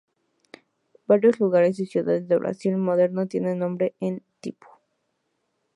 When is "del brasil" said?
2.27-2.75